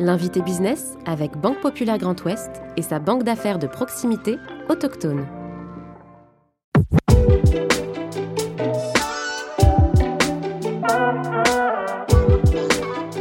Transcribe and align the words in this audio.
L'invité 0.00 0.42
business 0.42 0.94
avec 1.06 1.36
Banque 1.36 1.60
Populaire 1.60 1.98
Grand 1.98 2.20
Ouest 2.24 2.50
et 2.76 2.82
sa 2.82 2.98
banque 2.98 3.22
d'affaires 3.22 3.60
de 3.60 3.68
proximité 3.68 4.38
autochtone. 4.68 5.24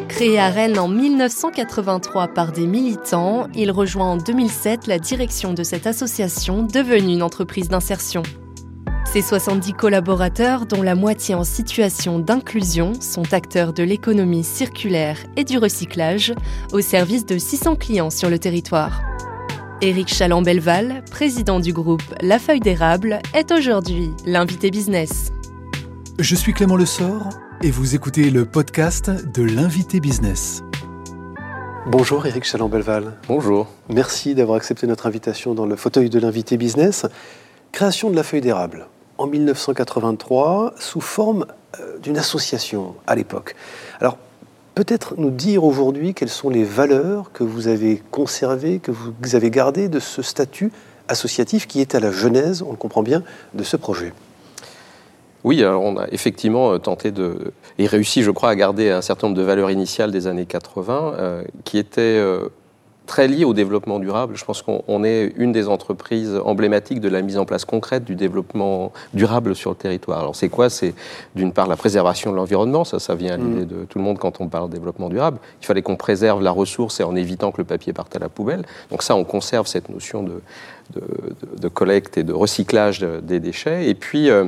Créé 0.08 0.40
à 0.40 0.50
Rennes 0.50 0.80
en 0.80 0.88
1983 0.88 2.30
par 2.30 2.52
des 2.52 2.66
militants, 2.66 3.48
il 3.54 3.70
rejoint 3.70 4.14
en 4.14 4.18
2007 4.18 4.88
la 4.88 4.98
direction 4.98 5.54
de 5.54 5.62
cette 5.62 5.86
association 5.86 6.64
devenue 6.64 7.14
une 7.14 7.24
entreprise 7.24 7.70
d'insertion. 7.70 8.24
Ses 9.14 9.22
70 9.22 9.74
collaborateurs, 9.74 10.66
dont 10.66 10.82
la 10.82 10.96
moitié 10.96 11.36
en 11.36 11.44
situation 11.44 12.18
d'inclusion, 12.18 12.94
sont 13.00 13.32
acteurs 13.32 13.72
de 13.72 13.84
l'économie 13.84 14.44
circulaire 14.44 15.20
et 15.38 15.44
du 15.44 15.60
recyclage 15.60 16.34
au 16.72 16.82
service 16.82 17.24
de 17.24 17.38
600 17.38 17.76
clients 17.76 18.10
sur 18.10 18.32
le 18.32 18.40
territoire. 18.40 19.04
Éric 19.82 20.12
Chaland-Belval, 20.12 21.04
président 21.12 21.60
du 21.60 21.74
groupe 21.74 22.02
La 22.22 22.40
Feuille 22.40 22.60
d'érable, 22.60 23.20
est 23.36 23.52
aujourd'hui 23.52 24.10
l'invité 24.26 24.72
business. 24.72 25.32
Je 26.18 26.34
suis 26.34 26.54
Clément 26.54 26.76
Lessort 26.76 27.30
et 27.62 27.70
vous 27.70 27.94
écoutez 27.94 28.32
le 28.32 28.46
podcast 28.46 29.12
de 29.32 29.44
l'invité 29.44 30.00
business. 30.00 30.64
Bonjour 31.86 32.26
Éric 32.26 32.46
Chaland-Belval. 32.46 33.20
Bonjour. 33.28 33.68
Merci 33.90 34.34
d'avoir 34.34 34.58
accepté 34.58 34.88
notre 34.88 35.06
invitation 35.06 35.54
dans 35.54 35.68
le 35.68 35.76
fauteuil 35.76 36.10
de 36.10 36.18
l'invité 36.18 36.58
business. 36.58 37.06
Création 37.72 38.10
de 38.10 38.16
la 38.16 38.24
feuille 38.24 38.42
d'érable 38.42 38.88
en 39.24 39.28
1983 39.28 40.74
sous 40.78 41.00
forme 41.00 41.46
euh, 41.80 41.98
d'une 42.00 42.18
association 42.18 42.94
à 43.08 43.16
l'époque. 43.16 43.56
Alors, 44.02 44.18
peut-être 44.76 45.16
nous 45.18 45.30
dire 45.30 45.64
aujourd'hui 45.64 46.14
quelles 46.14 46.30
sont 46.30 46.50
les 46.50 46.66
valeurs 46.66 47.32
que 47.32 47.46
vous 47.46 47.70
avez 47.70 48.04
conservées, 48.12 48.80
que 48.80 48.92
vous 48.92 49.36
avez 49.36 49.50
gardées 49.50 49.88
de 49.88 50.00
ce 50.00 50.22
statut 50.22 50.74
associatif 51.08 51.68
qui 51.68 51.80
est 51.80 51.96
à 51.96 52.02
la 52.02 52.12
genèse, 52.12 52.64
on 52.64 52.72
le 52.72 52.78
comprend 52.78 53.02
bien, 53.02 53.24
de 53.54 53.64
ce 53.64 53.78
projet. 53.78 54.12
Oui, 55.46 55.62
alors 55.64 55.84
on 55.84 55.98
a 55.98 56.08
effectivement 56.12 56.74
euh, 56.74 56.78
tenté 56.78 57.12
de, 57.12 57.54
et 57.78 57.88
réussi, 57.88 58.24
je 58.24 58.32
crois, 58.32 58.50
à 58.50 58.56
garder 58.56 58.90
un 58.90 59.02
certain 59.02 59.28
nombre 59.28 59.38
de 59.38 59.44
valeurs 59.44 59.72
initiales 59.72 60.12
des 60.12 60.28
années 60.28 60.46
80, 60.46 61.14
euh, 61.18 61.44
qui 61.64 61.78
étaient 61.78 62.22
très 63.06 63.28
lié 63.28 63.44
au 63.46 63.54
développement 63.54 64.00
durable. 64.00 64.36
Je 64.36 64.46
pense 64.46 64.62
qu'on 64.62 65.04
est 65.04 65.34
une 65.38 65.52
des 65.52 65.68
entreprises 65.68 66.40
emblématiques 66.46 67.00
de 67.00 67.10
la 67.10 67.22
mise 67.22 67.38
en 67.38 67.46
place 67.46 67.66
concrète 67.66 68.06
du 68.06 68.16
développement 68.16 68.94
durable 69.14 69.56
sur 69.56 69.72
le 69.72 69.76
territoire. 69.76 70.20
Alors 70.20 70.36
c'est 70.36 70.50
quoi? 70.50 70.70
C'est 70.70 70.94
d'une 71.36 71.52
part 71.52 71.68
la 71.68 71.76
préservation 71.76 72.32
de 72.32 72.38
l'environnement, 72.38 72.84
ça, 72.84 73.00
ça 73.00 73.16
vient 73.16 73.34
à 73.34 73.38
l'idée 73.38 73.64
mm. 73.64 73.80
de 73.80 73.86
tout 73.86 73.98
le 73.98 74.04
monde 74.04 74.20
quand 74.20 74.42
on 74.42 74.48
parle 74.48 74.70
de 74.70 74.74
développement 74.74 75.10
durable. 75.10 75.40
Il 75.62 75.66
fallait 75.66 75.82
qu'on 75.82 75.98
préserve 75.98 76.42
la 76.42 76.52
ressource 76.52 77.00
et 77.00 77.04
en 77.04 77.16
évitant 77.16 77.52
que 77.52 77.58
le 77.58 77.66
papier 77.66 77.94
parte 77.94 78.16
à 78.16 78.20
la 78.20 78.30
poubelle. 78.30 78.64
Donc 78.90 79.04
ça, 79.04 79.16
on 79.16 79.24
conserve 79.24 79.68
cette 79.68 79.90
notion 79.90 80.24
de, 80.24 80.42
de, 80.96 81.68
collecte 81.68 82.18
et 82.18 82.24
de 82.24 82.34
recyclage 82.34 83.00
des 83.00 83.40
déchets. 83.40 83.90
Et 83.90 83.96
puis, 83.96 84.30
euh, 84.30 84.46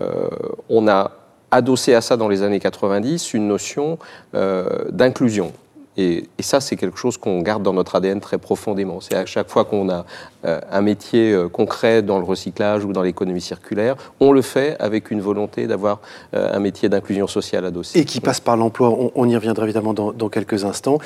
euh, 0.00 0.28
on 0.68 0.88
a 0.88 1.12
adossé 1.50 1.94
à 1.94 2.00
ça 2.00 2.16
dans 2.16 2.28
les 2.28 2.42
années 2.42 2.60
90 2.60 3.34
une 3.34 3.48
notion 3.48 3.98
euh, 4.34 4.66
d'inclusion. 4.90 5.52
Et, 5.96 6.28
ça, 6.40 6.60
c'est 6.60 6.76
quelque 6.76 6.98
chose 6.98 7.16
qu'on 7.16 7.40
garde 7.40 7.62
dans 7.62 7.72
notre 7.72 7.96
ADN 7.96 8.20
très 8.20 8.38
profondément. 8.38 9.00
C'est 9.00 9.14
à 9.14 9.26
chaque 9.26 9.48
fois 9.48 9.64
qu'on 9.64 9.88
a 9.88 10.04
euh, 10.44 10.60
un 10.70 10.80
métier 10.82 11.32
euh, 11.32 11.48
concret 11.48 12.02
dans 12.02 12.18
le 12.18 12.24
recyclage 12.24 12.84
ou 12.84 12.92
dans 12.92 13.02
l'économie 13.02 13.40
circulaire, 13.40 13.96
on 14.20 14.32
le 14.32 14.42
fait 14.42 14.76
avec 14.78 15.10
une 15.10 15.20
volonté 15.20 15.66
d'avoir 15.66 16.00
euh, 16.34 16.54
un 16.54 16.60
métier 16.60 16.88
d'inclusion 16.88 17.26
sociale 17.26 17.64
adossé. 17.64 17.98
Et 17.98 18.04
qui 18.04 18.20
passe 18.20 18.40
par 18.40 18.56
l'emploi. 18.56 18.96
On, 19.14 19.28
y 19.28 19.34
reviendra 19.34 19.64
évidemment 19.64 19.94
dans, 19.94 20.28
quelques 20.28 20.64
instants. 20.64 20.98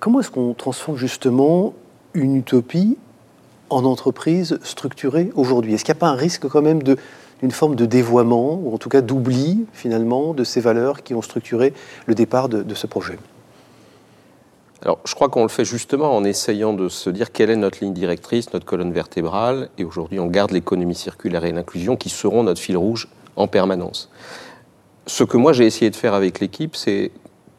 comment 0.00 0.20
est-ce 0.20 0.30
qu'on 0.30 0.54
transforme 0.54 0.96
justement 0.96 1.74
une 2.14 2.36
utopie 2.36 2.96
en 3.70 3.84
entreprise 3.84 4.58
structurée 4.62 5.30
aujourd'hui? 5.34 5.74
Est-ce 5.74 5.84
qu'il 5.84 5.92
n'y 5.92 5.98
a 5.98 6.00
pas 6.00 6.08
un 6.08 6.16
risque 6.16 6.48
quand 6.48 6.62
même 6.62 6.82
de 6.82 6.96
d'une 7.40 7.50
forme 7.50 7.74
de 7.74 7.84
dévoiement, 7.84 8.54
ou 8.54 8.72
en 8.72 8.78
tout 8.78 8.88
cas 8.88 9.02
d'oubli 9.02 9.66
finalement 9.72 10.32
de 10.34 10.44
ces 10.44 10.60
valeurs 10.60 11.02
qui 11.02 11.14
ont 11.14 11.20
structuré 11.20 11.74
le 12.06 12.14
départ 12.14 12.48
de 12.48 12.74
ce 12.74 12.86
projet? 12.86 13.18
Alors, 14.84 14.98
je 15.06 15.14
crois 15.14 15.30
qu'on 15.30 15.42
le 15.42 15.48
fait 15.48 15.64
justement 15.64 16.14
en 16.14 16.24
essayant 16.24 16.74
de 16.74 16.90
se 16.90 17.08
dire 17.08 17.32
quelle 17.32 17.48
est 17.48 17.56
notre 17.56 17.78
ligne 17.82 17.94
directrice, 17.94 18.52
notre 18.52 18.66
colonne 18.66 18.92
vertébrale, 18.92 19.70
et 19.78 19.84
aujourd'hui 19.84 20.20
on 20.20 20.26
garde 20.26 20.50
l'économie 20.50 20.94
circulaire 20.94 21.44
et 21.46 21.52
l'inclusion 21.52 21.96
qui 21.96 22.10
seront 22.10 22.42
notre 22.42 22.60
fil 22.60 22.76
rouge 22.76 23.08
en 23.36 23.46
permanence. 23.48 24.10
Ce 25.06 25.24
que 25.24 25.38
moi 25.38 25.54
j'ai 25.54 25.64
essayé 25.64 25.90
de 25.90 25.96
faire 25.96 26.12
avec 26.12 26.38
l'équipe, 26.38 26.76
c'est 26.76 27.12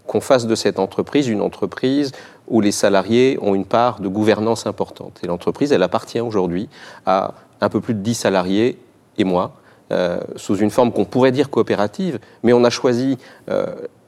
qu'on 0.06 0.22
fasse 0.22 0.46
de 0.46 0.54
cette 0.54 0.78
entreprise 0.78 1.28
une 1.28 1.42
entreprise 1.42 2.12
où 2.48 2.62
les 2.62 2.72
salariés 2.72 3.40
ont 3.42 3.56
une 3.56 3.66
part 3.66 4.00
de 4.00 4.08
gouvernance 4.08 4.68
importante. 4.68 5.20
Et 5.24 5.28
l'entreprise, 5.28 5.72
elle 5.72 5.82
appartient 5.82 6.22
aujourd'hui 6.22 6.70
à 7.08 7.34
un 7.60 7.70
peu 7.70 7.82
plus 7.82 7.96
de 7.96 8.02
10 8.02 8.14
salariés 8.14 8.78
et 9.18 9.24
moi, 9.24 9.56
euh, 9.92 10.20
sous 10.36 10.58
une 10.58 10.70
forme 10.70 10.92
qu'on 10.92 11.06
pourrait 11.06 11.32
dire 11.32 11.50
coopérative, 11.50 12.20
mais 12.44 12.54
on 12.54 12.64
a 12.64 12.70
choisi 12.70 13.18
euh, 13.50 13.66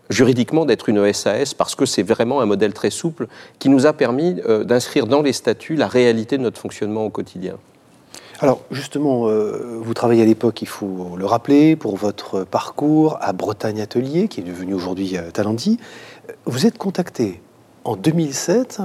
juridiquement 0.10 0.66
d'être 0.66 0.90
une 0.90 1.12
SAS 1.14 1.54
parce 1.54 1.76
que 1.76 1.86
c'est 1.86 2.04
vraiment 2.04 2.42
un 2.42 2.46
modèle 2.46 2.74
très 2.74 2.90
souple 2.90 3.28
qui 3.60 3.70
nous 3.70 3.86
a 3.86 3.94
permis 3.94 4.42
euh, 4.48 4.64
d'inscrire 4.64 5.08
dans 5.08 5.22
les 5.22 5.34
statuts 5.34 5.76
la 5.76 5.88
réalité 5.88 6.38
de 6.38 6.44
notre 6.44 6.60
fonctionnement 6.60 7.06
au 7.06 7.10
quotidien. 7.10 7.56
Alors 8.40 8.62
justement, 8.70 9.28
euh, 9.28 9.80
vous 9.82 9.94
travaillez 9.94 10.22
à 10.22 10.26
l'époque, 10.26 10.62
il 10.62 10.68
faut 10.68 11.16
le 11.18 11.26
rappeler, 11.26 11.76
pour 11.76 11.98
votre 11.98 12.44
parcours 12.44 13.18
à 13.20 13.34
Bretagne 13.34 13.82
Atelier, 13.82 14.28
qui 14.28 14.42
est 14.42 14.44
devenu 14.44 14.74
aujourd'hui 14.74 15.18
euh, 15.18 15.32
Talenti. 15.32 15.80
Vous 16.46 16.66
êtes 16.66 16.78
contacté 16.78 17.42
en 17.84 17.96
2007, 17.96 18.82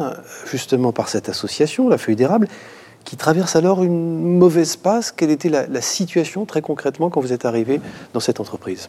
justement 0.48 0.92
par 0.92 1.08
cette 1.08 1.28
association, 1.28 1.88
la 1.88 1.98
Feuille 1.98 2.14
d'érable, 2.16 2.46
qui 3.04 3.16
traverse 3.16 3.56
alors 3.56 3.82
une 3.82 4.38
mauvaise 4.38 4.76
passe. 4.76 5.10
Quelle 5.10 5.30
était 5.30 5.48
la 5.48 5.80
situation 5.80 6.46
très 6.46 6.62
concrètement 6.62 7.10
quand 7.10 7.20
vous 7.20 7.32
êtes 7.32 7.44
arrivé 7.44 7.80
dans 8.14 8.20
cette 8.20 8.38
entreprise? 8.38 8.88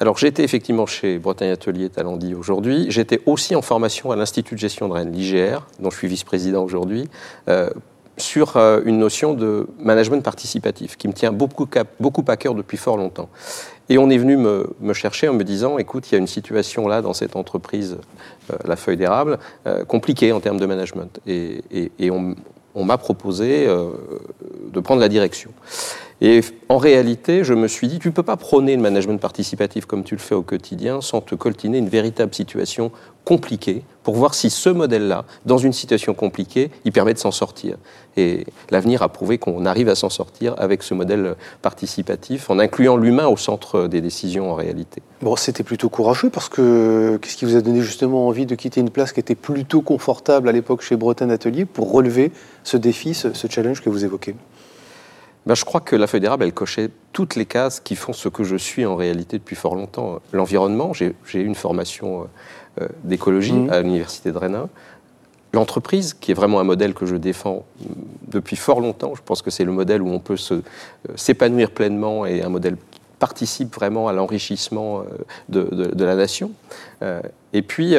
Alors 0.00 0.16
j'étais 0.16 0.42
effectivement 0.42 0.86
chez 0.86 1.18
Bretagne 1.18 1.50
Atelier 1.50 1.90
Talandi 1.90 2.34
aujourd'hui. 2.34 2.86
J'étais 2.88 3.20
aussi 3.26 3.54
en 3.54 3.60
formation 3.60 4.10
à 4.10 4.16
l'Institut 4.16 4.54
de 4.54 4.60
gestion 4.60 4.88
de 4.88 4.94
Rennes, 4.94 5.12
l'IGR, 5.12 5.66
dont 5.78 5.90
je 5.90 5.98
suis 5.98 6.08
vice-président 6.08 6.64
aujourd'hui, 6.64 7.06
euh, 7.48 7.68
sur 8.16 8.56
euh, 8.56 8.80
une 8.86 8.98
notion 8.98 9.34
de 9.34 9.66
management 9.78 10.22
participatif 10.24 10.96
qui 10.96 11.06
me 11.06 11.12
tient 11.12 11.32
beaucoup, 11.32 11.68
à 12.28 12.36
cœur 12.38 12.54
depuis 12.54 12.78
fort 12.78 12.96
longtemps. 12.96 13.28
Et 13.90 13.98
on 13.98 14.08
est 14.08 14.16
venu 14.16 14.38
me, 14.38 14.92
chercher 14.94 15.28
en 15.28 15.34
me 15.34 15.44
disant, 15.44 15.76
écoute, 15.76 16.10
il 16.10 16.12
y 16.12 16.14
a 16.14 16.18
une 16.18 16.26
situation 16.26 16.88
là 16.88 17.02
dans 17.02 17.12
cette 17.12 17.36
entreprise, 17.36 17.98
euh, 18.50 18.56
la 18.64 18.76
feuille 18.76 18.96
d'érable, 18.96 19.38
compliquée 19.86 20.32
en 20.32 20.40
termes 20.40 20.60
de 20.60 20.66
management. 20.66 21.20
Et, 21.26 21.62
on 22.72 22.84
m'a 22.84 22.98
proposé 22.98 23.66
de 23.66 24.80
prendre 24.80 25.00
la 25.00 25.08
direction. 25.08 25.50
Et 26.22 26.42
en 26.68 26.76
réalité, 26.76 27.44
je 27.44 27.54
me 27.54 27.66
suis 27.66 27.88
dit, 27.88 27.98
tu 27.98 28.08
ne 28.08 28.12
peux 28.12 28.22
pas 28.22 28.36
prôner 28.36 28.76
le 28.76 28.82
management 28.82 29.18
participatif 29.18 29.86
comme 29.86 30.04
tu 30.04 30.14
le 30.14 30.20
fais 30.20 30.34
au 30.34 30.42
quotidien 30.42 31.00
sans 31.00 31.22
te 31.22 31.34
coltiner 31.34 31.78
une 31.78 31.88
véritable 31.88 32.34
situation 32.34 32.92
compliquée 33.24 33.82
pour 34.02 34.16
voir 34.16 34.34
si 34.34 34.50
ce 34.50 34.68
modèle-là, 34.68 35.24
dans 35.46 35.56
une 35.56 35.72
situation 35.72 36.12
compliquée, 36.12 36.70
il 36.84 36.92
permet 36.92 37.14
de 37.14 37.18
s'en 37.18 37.30
sortir. 37.30 37.76
Et 38.18 38.46
l'avenir 38.70 39.02
a 39.02 39.08
prouvé 39.08 39.38
qu'on 39.38 39.64
arrive 39.64 39.88
à 39.88 39.94
s'en 39.94 40.10
sortir 40.10 40.54
avec 40.58 40.82
ce 40.82 40.92
modèle 40.92 41.36
participatif 41.62 42.50
en 42.50 42.58
incluant 42.58 42.96
l'humain 42.96 43.26
au 43.26 43.38
centre 43.38 43.88
des 43.88 44.02
décisions 44.02 44.50
en 44.50 44.54
réalité. 44.54 45.02
Bon, 45.22 45.36
c'était 45.36 45.62
plutôt 45.62 45.88
courageux 45.88 46.28
parce 46.28 46.50
que 46.50 47.18
qu'est-ce 47.22 47.36
qui 47.36 47.46
vous 47.46 47.56
a 47.56 47.62
donné 47.62 47.80
justement 47.80 48.26
envie 48.26 48.46
de 48.46 48.54
quitter 48.54 48.80
une 48.80 48.90
place 48.90 49.12
qui 49.12 49.20
était 49.20 49.34
plutôt 49.34 49.80
confortable 49.80 50.48
à 50.50 50.52
l'époque 50.52 50.82
chez 50.82 50.96
Bretagne 50.96 51.30
Atelier 51.30 51.64
pour 51.64 51.92
relever 51.92 52.30
ce 52.62 52.76
défi, 52.76 53.14
ce 53.14 53.46
challenge 53.48 53.80
que 53.80 53.88
vous 53.88 54.04
évoquez? 54.04 54.34
Ben, 55.46 55.54
je 55.54 55.64
crois 55.64 55.80
que 55.80 55.96
la 55.96 56.06
feuille 56.06 56.20
d'érable, 56.20 56.44
elle 56.44 56.52
cochait 56.52 56.90
toutes 57.12 57.34
les 57.34 57.46
cases 57.46 57.80
qui 57.80 57.96
font 57.96 58.12
ce 58.12 58.28
que 58.28 58.44
je 58.44 58.56
suis 58.56 58.84
en 58.84 58.96
réalité 58.96 59.38
depuis 59.38 59.56
fort 59.56 59.74
longtemps. 59.74 60.20
L'environnement, 60.32 60.92
j'ai 60.92 61.14
eu 61.34 61.44
une 61.44 61.54
formation 61.54 62.22
euh, 62.22 62.24
euh, 62.82 62.88
d'écologie 63.04 63.54
mmh. 63.54 63.70
à 63.70 63.80
l'Université 63.80 64.32
de 64.32 64.38
Rennes. 64.38 64.66
L'entreprise, 65.52 66.14
qui 66.14 66.30
est 66.30 66.34
vraiment 66.34 66.60
un 66.60 66.64
modèle 66.64 66.94
que 66.94 67.06
je 67.06 67.16
défends 67.16 67.64
depuis 68.28 68.56
fort 68.56 68.80
longtemps, 68.80 69.14
je 69.16 69.22
pense 69.24 69.42
que 69.42 69.50
c'est 69.50 69.64
le 69.64 69.72
modèle 69.72 70.02
où 70.02 70.08
on 70.08 70.20
peut 70.20 70.36
euh, 70.52 70.60
s'épanouir 71.16 71.70
pleinement 71.70 72.26
et 72.26 72.42
un 72.42 72.50
modèle 72.50 72.76
qui 72.90 73.00
participe 73.18 73.74
vraiment 73.74 74.08
à 74.08 74.12
l'enrichissement 74.12 75.04
de, 75.50 75.62
de, 75.62 76.04
la 76.06 76.14
nation. 76.16 76.52
et 77.52 77.60
puis, 77.60 77.94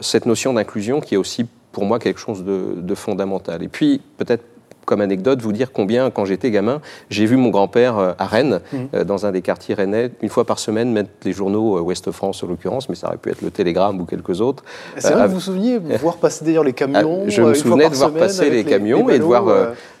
cette 0.00 0.26
notion 0.26 0.52
d'inclusion 0.52 1.00
qui 1.00 1.14
est 1.14 1.16
aussi 1.16 1.46
pour 1.72 1.84
moi 1.84 1.98
quelque 1.98 2.20
chose 2.20 2.44
de, 2.44 2.76
de 2.76 2.94
fondamental. 2.94 3.64
Et 3.64 3.68
puis, 3.68 4.00
peut-être 4.16 4.44
comme 4.84 5.00
anecdote, 5.00 5.40
vous 5.42 5.52
dire 5.52 5.72
combien, 5.72 6.10
quand 6.10 6.24
j'étais 6.24 6.50
gamin, 6.50 6.80
j'ai 7.10 7.26
vu 7.26 7.36
mon 7.36 7.50
grand-père 7.50 7.98
euh, 7.98 8.12
à 8.18 8.26
Rennes, 8.26 8.60
mmh. 8.72 8.76
euh, 8.94 9.04
dans 9.04 9.26
un 9.26 9.32
des 9.32 9.42
quartiers 9.42 9.74
rennais, 9.74 10.10
une 10.22 10.28
fois 10.28 10.44
par 10.44 10.58
semaine, 10.58 10.92
mettre 10.92 11.10
les 11.24 11.32
journaux 11.32 11.80
Ouest 11.80 12.10
France 12.10 12.42
en 12.42 12.46
l'occurrence, 12.46 12.88
mais 12.88 12.94
ça 12.94 13.08
aurait 13.08 13.16
pu 13.16 13.30
être 13.30 13.42
le 13.42 13.50
Télégramme 13.50 14.00
ou 14.00 14.04
quelques 14.04 14.40
autres. 14.40 14.64
C'est 14.98 15.12
vrai, 15.12 15.26
vous 15.26 15.34
vous 15.34 15.40
souveniez, 15.40 15.78
voir 15.78 16.16
passer 16.16 16.44
d'ailleurs 16.44 16.64
les 16.64 16.72
camions 16.72 17.24
ah, 17.26 17.28
Je 17.28 17.42
me 17.42 17.54
souvenais 17.54 17.88
de 17.88 17.94
voir 17.94 18.12
passer 18.12 18.50
les 18.50 18.64
camions 18.64 19.08
et 19.10 19.18
de 19.18 19.24
voir, 19.24 19.46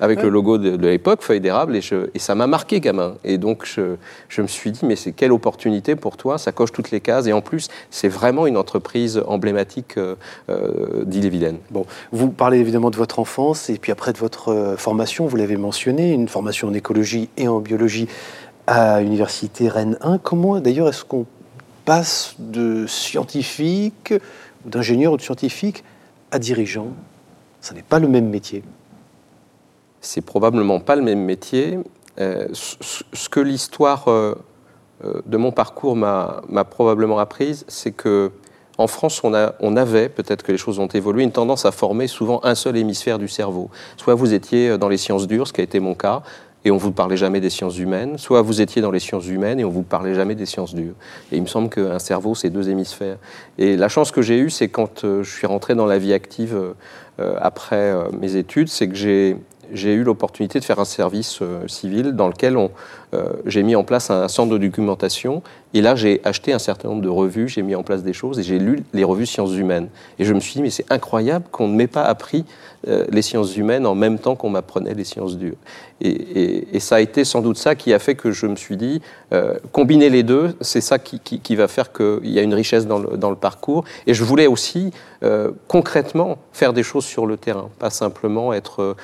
avec 0.00 0.22
le 0.22 0.28
logo 0.28 0.58
de, 0.58 0.86
l'époque, 0.86 1.22
Feuille 1.22 1.40
d'érable, 1.40 1.76
et, 1.76 1.80
et, 2.14 2.18
ça 2.18 2.34
m'a 2.34 2.46
marqué 2.46 2.80
gamin. 2.80 3.14
Et 3.24 3.38
donc, 3.38 3.64
je, 3.64 3.96
je 4.28 4.42
me 4.42 4.46
suis 4.46 4.70
dit, 4.70 4.84
mais 4.84 4.96
c'est 4.96 5.12
quelle 5.12 5.32
opportunité 5.32 5.96
pour 5.96 6.16
toi, 6.16 6.38
ça 6.38 6.52
coche 6.52 6.72
toutes 6.72 6.90
les 6.90 7.00
cases, 7.00 7.26
et 7.26 7.32
en 7.32 7.40
plus, 7.40 7.68
c'est 7.90 8.08
vraiment 8.08 8.46
une 8.46 8.56
entreprise 8.56 9.22
emblématique 9.26 9.98
d'Ille-et-Vilaine. 11.04 11.58
Bon, 11.70 11.86
vous 12.12 12.28
parlez 12.30 12.58
évidemment 12.58 12.90
de 12.90 12.96
votre 12.96 13.18
enfance, 13.18 13.70
et 13.70 13.78
puis 13.78 13.92
après 13.92 14.12
de 14.12 14.18
votre 14.18 14.73
formation, 14.76 15.26
vous 15.26 15.36
l'avez 15.36 15.56
mentionné, 15.56 16.12
une 16.12 16.28
formation 16.28 16.68
en 16.68 16.74
écologie 16.74 17.28
et 17.36 17.48
en 17.48 17.60
biologie 17.60 18.08
à 18.66 19.00
l'université 19.00 19.68
Rennes 19.68 19.98
1. 20.00 20.18
Comment 20.18 20.60
d'ailleurs 20.60 20.88
est-ce 20.88 21.04
qu'on 21.04 21.26
passe 21.84 22.34
de 22.38 22.86
scientifique, 22.86 24.14
d'ingénieur 24.64 25.12
ou 25.12 25.16
de 25.16 25.22
scientifique 25.22 25.84
à 26.30 26.38
dirigeant? 26.38 26.88
Ce 27.60 27.74
n'est 27.74 27.82
pas 27.82 27.98
le 27.98 28.08
même 28.08 28.28
métier. 28.28 28.62
C'est 30.00 30.20
probablement 30.20 30.80
pas 30.80 30.96
le 30.96 31.02
même 31.02 31.20
métier. 31.20 31.78
Euh, 32.18 32.46
ce 32.52 33.28
que 33.28 33.40
l'histoire 33.40 34.08
euh, 34.08 34.34
euh, 35.04 35.20
de 35.26 35.36
mon 35.36 35.50
parcours 35.50 35.96
m'a 35.96 36.64
probablement 36.70 37.18
apprise, 37.18 37.64
c'est 37.68 37.90
que 37.90 38.30
en 38.76 38.86
France, 38.86 39.22
on, 39.22 39.32
avait, 39.76 40.08
peut-être 40.08 40.42
que 40.42 40.52
les 40.52 40.58
choses 40.58 40.78
ont 40.78 40.88
évolué, 40.88 41.22
une 41.22 41.32
tendance 41.32 41.64
à 41.64 41.70
former 41.70 42.08
souvent 42.08 42.40
un 42.42 42.54
seul 42.54 42.76
hémisphère 42.76 43.18
du 43.18 43.28
cerveau. 43.28 43.70
Soit 43.96 44.14
vous 44.14 44.34
étiez 44.34 44.78
dans 44.78 44.88
les 44.88 44.96
sciences 44.96 45.28
dures, 45.28 45.46
ce 45.46 45.52
qui 45.52 45.60
a 45.60 45.64
été 45.64 45.78
mon 45.78 45.94
cas, 45.94 46.22
et 46.64 46.70
on 46.70 46.76
ne 46.76 46.80
vous 46.80 46.92
parlait 46.92 47.16
jamais 47.16 47.40
des 47.40 47.50
sciences 47.50 47.78
humaines, 47.78 48.16
soit 48.16 48.40
vous 48.42 48.60
étiez 48.60 48.80
dans 48.80 48.90
les 48.90 48.98
sciences 48.98 49.26
humaines 49.26 49.60
et 49.60 49.64
on 49.64 49.68
ne 49.68 49.74
vous 49.74 49.82
parlait 49.82 50.14
jamais 50.14 50.34
des 50.34 50.46
sciences 50.46 50.74
dures. 50.74 50.94
Et 51.30 51.36
il 51.36 51.42
me 51.42 51.46
semble 51.46 51.68
qu'un 51.68 51.98
cerveau, 51.98 52.34
c'est 52.34 52.50
deux 52.50 52.70
hémisphères. 52.70 53.18
Et 53.58 53.76
la 53.76 53.88
chance 53.88 54.10
que 54.10 54.22
j'ai 54.22 54.38
eue, 54.38 54.50
c'est 54.50 54.68
quand 54.68 55.04
euh, 55.04 55.22
je 55.22 55.30
suis 55.30 55.46
rentré 55.46 55.74
dans 55.74 55.86
la 55.86 55.98
vie 55.98 56.14
active 56.14 56.56
euh, 57.20 57.36
après 57.40 57.76
euh, 57.76 58.04
mes 58.18 58.36
études, 58.36 58.68
c'est 58.68 58.88
que 58.88 58.94
j'ai 58.94 59.36
j'ai 59.72 59.94
eu 59.94 60.02
l'opportunité 60.02 60.60
de 60.60 60.64
faire 60.64 60.78
un 60.78 60.84
service 60.84 61.40
civil 61.68 62.12
dans 62.12 62.28
lequel 62.28 62.54
j'ai 63.46 63.62
mis 63.62 63.74
en 63.76 63.82
place 63.82 64.10
un 64.10 64.28
centre 64.28 64.52
de 64.52 64.58
documentation 64.58 65.42
et 65.74 65.80
là, 65.80 65.96
j'ai 65.96 66.20
acheté 66.22 66.52
un 66.52 66.60
certain 66.60 66.88
nombre 66.88 67.02
de 67.02 67.08
revues, 67.08 67.48
j'ai 67.48 67.62
mis 67.62 67.74
en 67.74 67.82
place 67.82 68.04
des 68.04 68.12
choses 68.12 68.38
et 68.38 68.44
j'ai 68.44 68.60
lu 68.60 68.84
les 68.92 69.02
revues 69.02 69.26
sciences 69.26 69.54
humaines. 69.54 69.88
Et 70.20 70.24
je 70.24 70.32
me 70.32 70.38
suis 70.38 70.54
dit, 70.54 70.62
mais 70.62 70.70
c'est 70.70 70.90
incroyable 70.90 71.46
qu'on 71.50 71.66
ne 71.66 71.74
m'ait 71.74 71.88
pas 71.88 72.04
appris 72.04 72.44
euh, 72.86 73.04
les 73.10 73.22
sciences 73.22 73.56
humaines 73.56 73.84
en 73.84 73.96
même 73.96 74.20
temps 74.20 74.36
qu'on 74.36 74.50
m'apprenait 74.50 74.94
les 74.94 75.02
sciences 75.02 75.36
dures. 75.36 75.56
Et, 76.00 76.78
ça 76.78 76.96
a 76.96 77.00
été 77.00 77.24
sans 77.24 77.40
doute 77.40 77.56
ça 77.56 77.74
qui 77.74 77.92
a 77.92 77.98
fait 77.98 78.14
que 78.14 78.30
je 78.30 78.46
me 78.46 78.54
suis 78.54 78.76
dit, 78.76 79.00
euh, 79.32 79.54
combiner 79.72 80.10
les 80.10 80.22
deux, 80.22 80.54
c'est 80.60 80.80
ça 80.80 81.00
qui, 81.00 81.56
va 81.56 81.66
faire 81.66 81.92
qu'il 81.92 82.30
y 82.30 82.38
a 82.38 82.42
une 82.42 82.54
richesse 82.54 82.86
dans 82.86 82.98
le, 82.98 83.36
parcours. 83.36 83.84
Et 84.06 84.14
je 84.14 84.22
voulais 84.22 84.46
aussi 84.46 84.92
euh, 85.24 85.50
concrètement 85.66 86.38
faire 86.52 86.72
des 86.72 86.84
choses 86.84 87.04
sur 87.04 87.26
le 87.26 87.36
terrain, 87.36 87.68
pas 87.80 87.90
simplement 87.90 88.52
être, 88.52 88.94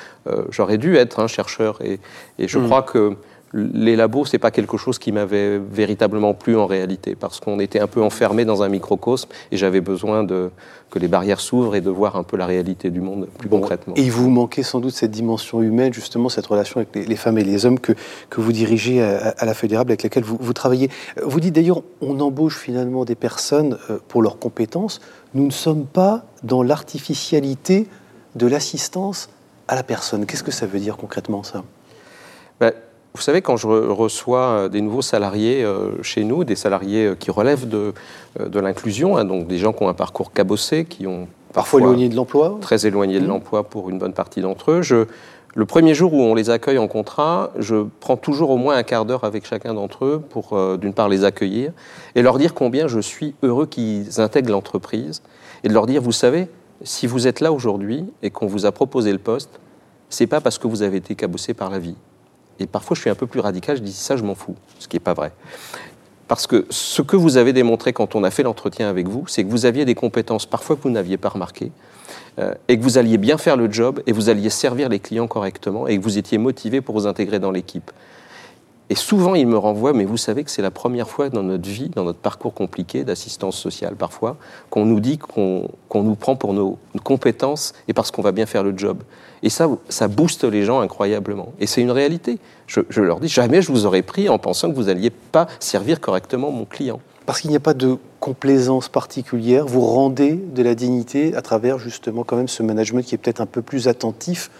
j'aurais 0.51 0.79
dû 0.79 0.97
être 0.97 1.19
un 1.19 1.27
chercheur. 1.27 1.81
Et, 1.83 1.99
je 2.39 2.59
mmh. 2.59 2.67
crois 2.67 2.83
que 2.83 3.17
les 3.53 3.97
labos, 3.97 4.27
c'est 4.27 4.39
pas 4.39 4.51
quelque 4.51 4.77
chose 4.77 4.99
qui 4.99 5.11
m'avait 5.11 5.59
véritablement 5.59 6.35
plu 6.35 6.57
en 6.57 6.67
réalité, 6.67 7.17
parce 7.17 7.41
qu'on 7.41 7.59
était 7.59 7.81
un 7.81 7.89
peu 7.89 8.03
enfermé 8.03 8.45
dans 8.45 8.63
un 8.63 8.69
microcosme 8.69 9.29
et 9.51 9.57
j'avais 9.57 9.81
besoin 9.81 10.23
de, 10.23 10.51
que 10.91 10.99
les 11.01 11.09
barrières 11.09 11.41
s'ouvrent 11.41 11.75
et 11.75 11.81
de 11.81 11.91
voir 11.91 12.17
un 12.17 12.23
peu 12.23 12.37
la 12.37 12.47
réalité 12.47 12.91
du 12.91 13.01
monde 13.01 13.27
plus 13.39 13.49
concrètement. 13.49 13.95
Et 13.97 14.03
il 14.03 14.13
vous 14.13 14.31
manquait 14.31 14.63
sans 14.63 14.79
doute 14.79 14.95
cette 14.95 15.11
dimension 15.11 15.63
humaine, 15.63 15.93
justement, 15.93 16.29
cette 16.29 16.47
relation 16.47 16.77
avec 16.79 17.09
les, 17.09 17.17
femmes 17.17 17.39
et 17.39 17.45
les 17.45 17.67
hommes 17.67 17.81
que, 17.81 17.93
que 18.29 18.41
vous 18.41 18.53
dirigez 18.53 19.03
à, 19.03 19.45
la 19.45 19.55
Fédérable, 19.55 19.91
avec 19.91 20.05
laquelle 20.05 20.25
vous, 20.25 20.39
vous 20.41 20.53
travaillez. 20.53 20.89
Vous 21.23 21.41
dites 21.41 21.55
d'ailleurs, 21.55 21.83
on 22.01 22.21
embauche 22.21 22.57
finalement 22.57 23.05
des 23.05 23.17
personnes 23.17 23.79
euh, 23.91 23.99
pour 24.07 24.23
leurs 24.23 24.39
compétences. 24.39 25.01
Nous 25.35 25.47
ne 25.47 25.51
sommes 25.51 25.87
pas 25.87 26.25
dans 26.45 26.63
l'artificialité 26.63 27.89
de 28.37 28.47
l'assistance 28.47 29.29
à 29.67 29.75
la 29.75 29.83
personne. 29.83 30.27
Qu'est-ce 30.27 30.45
que 30.45 30.53
ça 30.53 30.67
veut 30.67 30.79
dire 30.79 30.97
concrètement, 30.97 31.43
ça? 31.43 31.65
Ben, 32.61 32.73
vous 33.15 33.21
savez, 33.21 33.43
quand 33.43 33.57
je 33.57 33.67
reçois 33.67 34.41
euh, 34.41 34.69
des 34.69 34.81
nouveaux 34.81 35.03
salariés 35.03 35.65
euh, 35.65 36.01
chez 36.03 36.23
nous, 36.23 36.45
des 36.45 36.55
salariés 36.55 37.07
euh, 37.07 37.15
qui 37.15 37.31
relèvent 37.31 37.69
de, 37.69 37.93
de 38.39 38.61
l'inclusion, 38.61 39.17
hein, 39.17 39.25
donc 39.25 39.49
des 39.49 39.59
gens 39.59 39.73
qui 39.73 39.83
ont 39.83 39.89
un 39.89 39.95
parcours 39.95 40.33
cabossé, 40.33 40.85
qui 40.85 41.07
ont 41.07 41.27
parfois, 41.53 41.81
éloignés 41.81 42.09
de 42.09 42.15
l'emploi, 42.15 42.59
très 42.61 42.87
éloignés 42.87 43.19
de 43.19 43.25
mmh. 43.25 43.29
l'emploi 43.29 43.65
pour 43.65 43.91
une 43.91 43.99
bonne 43.99 44.13
partie 44.13 44.41
d'entre 44.41 44.71
eux, 44.71 44.83
je, 44.83 45.07
le 45.57 45.67
premier 45.67 45.95
jour 45.95 46.15
où 46.15 46.21
on 46.21 46.37
les 46.37 46.51
accueille 46.51 46.79
en 46.79 46.87
contrat, 46.87 47.51
je 47.59 47.85
prends 47.99 48.17
toujours 48.17 48.51
au 48.51 48.57
moins 48.57 48.77
un 48.77 48.85
quart 48.85 49.05
d'heure 49.05 49.25
avec 49.25 49.45
chacun 49.45 49.75
d'entre 49.75 50.05
eux 50.05 50.23
pour, 50.31 50.57
d'une 50.79 50.95
part, 50.95 51.09
les 51.09 51.25
accueillir 51.25 51.73
et 52.15 52.23
leur 52.23 52.39
dire 52.39 52.55
combien 52.55 52.87
je 52.87 53.01
suis 53.01 53.35
heureux 53.43 53.67
qu'ils 53.67 54.21
intègrent 54.21 54.53
l'entreprise 54.53 55.23
et 55.65 55.69
de 55.69 55.75
leur 55.75 55.87
dire, 55.87 56.01
vous 56.03 56.13
savez, 56.13 56.47
si 56.85 57.09
vous 57.09 57.27
êtes 57.27 57.41
là 57.41 57.51
aujourd'hui 57.53 58.05
et 58.23 58.31
qu'on 58.31 58.47
vous 58.47 58.65
a 58.65 58.71
proposé 58.71 59.11
le 59.11 59.19
poste, 59.19 59.51
c'est 60.09 60.29
pas 60.29 60.41
parce 60.41 60.57
que 60.57 60.69
vous 60.69 60.83
avez 60.83 60.99
été 60.99 61.17
cabossé 61.17 61.53
par 61.53 61.69
la 61.69 61.81
vie. 61.81 61.97
Et 62.61 62.67
parfois, 62.67 62.95
je 62.95 63.01
suis 63.01 63.11
un 63.11 63.15
peu 63.15 63.27
plus 63.27 63.41
radical, 63.41 63.77
je 63.77 63.83
dis 63.83 63.93
ça, 63.93 64.17
je 64.17 64.23
m'en 64.23 64.35
fous, 64.35 64.55
ce 64.79 64.87
qui 64.87 64.97
n'est 64.97 65.01
pas 65.01 65.15
vrai. 65.15 65.33
Parce 66.29 66.47
que 66.47 66.67
ce 66.71 67.03
que 67.03 67.17
vous 67.17 67.39
avez 67.39 67.53
démontré 67.53 67.93
quand 67.93 68.15
on 68.15 68.23
a 68.23 68.31
fait 68.31 68.45
l'entretien 68.45 68.89
avec 68.89 69.09
vous, 69.09 69.25
c'est 69.27 69.43
que 69.43 69.49
vous 69.49 69.67
aviez 69.67 69.85
des 69.85 69.97
compétences 69.97 70.47
parfois 70.47 70.77
que 70.77 70.83
vous 70.83 70.91
n'aviez 70.91 71.17
pas 71.17 71.31
remarquées, 71.31 71.73
euh, 72.39 72.55
et 72.69 72.79
que 72.79 72.83
vous 72.83 72.99
alliez 72.99 73.19
bien 73.19 73.39
faire 73.39 73.57
le 73.57 73.73
job, 73.73 74.01
et 74.07 74.13
vous 74.13 74.29
alliez 74.29 74.51
servir 74.51 74.89
les 74.89 75.01
clients 75.01 75.27
correctement, 75.27 75.89
et 75.89 75.99
que 75.99 76.03
vous 76.05 76.19
étiez 76.19 76.39
motivé 76.39 76.81
pour 76.81 76.95
vous 76.95 77.07
intégrer 77.07 77.39
dans 77.41 77.51
l'équipe. 77.51 77.91
Et 78.91 78.97
souvent, 78.97 79.37
il 79.37 79.47
me 79.47 79.57
renvoie, 79.57 79.93
mais 79.93 80.05
vous 80.05 80.17
savez 80.17 80.43
que 80.43 80.51
c'est 80.51 80.63
la 80.63 80.73
première 80.73 81.09
fois 81.09 81.29
dans 81.29 81.45
notre 81.45 81.69
vie, 81.69 81.91
dans 81.91 82.03
notre 82.03 82.19
parcours 82.19 82.53
compliqué 82.53 83.05
d'assistance 83.05 83.57
sociale 83.57 83.95
parfois, 83.95 84.37
qu'on 84.69 84.85
nous 84.85 84.99
dit 84.99 85.17
qu'on 85.17 85.71
nous 85.95 86.15
prend 86.17 86.35
pour 86.35 86.53
nos 86.53 86.77
compétences 87.05 87.73
et 87.87 87.93
parce 87.93 88.11
qu'on 88.11 88.21
va 88.21 88.33
bien 88.33 88.47
faire 88.47 88.65
le 88.65 88.77
job. 88.77 88.99
Et 89.45 89.49
ça, 89.49 89.69
ça 89.89 90.09
booste 90.09 90.43
les 90.43 90.65
gens 90.65 90.81
incroyablement. 90.81 91.53
Et 91.61 91.69
c'est 91.69 91.81
une 91.81 91.93
réalité. 91.93 92.41
Je, 92.67 92.81
je, 92.89 93.01
leur 93.01 93.21
dis, 93.21 93.29
jamais 93.29 93.63
je 93.63 93.71
vous 93.71 93.87
aurais 93.87 94.03
pris 94.03 94.29
en 94.29 94.39
pensant 94.39 94.69
que 94.69 94.75
vous 94.75 94.85
n'alliez 94.85 95.11
pas 95.11 95.47
servir 95.61 96.01
correctement 96.01 96.51
mon 96.51 96.65
client. 96.65 96.99
Parce 97.27 97.41
qu'il 97.41 97.51
n'y 97.51 97.57
a 97.57 97.61
pas 97.61 97.75
de 97.75 97.97
complaisance 98.19 98.89
particulière, 98.89 99.67
vous 99.67 99.83
rendez 99.83 100.33
de 100.33 100.65
la 100.65 100.75
dignité 100.75 101.37
à 101.37 101.43
travers 101.43 101.79
justement 101.79 102.25
quand 102.25 102.37
même 102.37 102.49
ce 102.49 102.65
management 102.65 103.03
qui 103.03 103.15
est 103.15 103.19
peut-être 103.19 103.41
un 103.41 103.47
peu 103.47 103.63
plus 103.63 103.87
attentif 103.87 104.51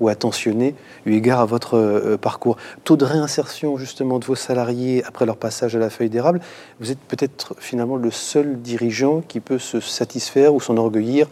ou 0.00 0.08
attentionné 0.08 0.74
eu 1.06 1.14
égard 1.14 1.40
à 1.40 1.44
votre 1.44 1.76
euh, 1.76 2.16
parcours. 2.16 2.56
Taux 2.84 2.96
de 2.96 3.04
réinsertion 3.04 3.76
justement 3.76 4.18
de 4.18 4.24
vos 4.24 4.34
salariés 4.34 5.04
après 5.04 5.26
leur 5.26 5.36
passage 5.36 5.76
à 5.76 5.78
la 5.78 5.90
feuille 5.90 6.10
d'érable, 6.10 6.40
vous 6.80 6.90
êtes 6.90 6.98
peut-être 6.98 7.54
finalement 7.58 7.96
le 7.96 8.10
seul 8.10 8.60
dirigeant 8.60 9.22
qui 9.26 9.40
peut 9.40 9.58
se 9.58 9.80
satisfaire 9.80 10.54
ou 10.54 10.60
s'enorgueillir 10.60 11.28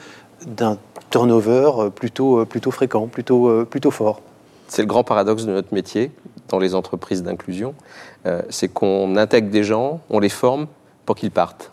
d'un 0.47 0.79
turnover 1.11 1.71
euh, 1.79 1.91
plutôt, 1.91 2.41
euh, 2.41 2.45
plutôt 2.45 2.71
fréquent, 2.71 3.07
plutôt, 3.07 3.65
plutôt 3.65 3.91
fort. 3.91 4.21
C'est 4.69 4.83
le 4.83 4.89
grand 4.89 5.03
paradoxe 5.03 5.45
de 5.45 5.53
notre 5.53 5.73
métier 5.75 6.13
dans 6.49 6.59
les 6.59 6.75
entreprises 6.75 7.23
d'inclusion, 7.23 7.75
c'est 8.49 8.69
qu'on 8.69 9.17
intègre 9.17 9.51
des 9.51 9.65
gens, 9.65 10.01
on 10.09 10.19
les 10.19 10.29
forme 10.29 10.67
pour 11.05 11.17
qu'ils 11.17 11.31
partent 11.31 11.73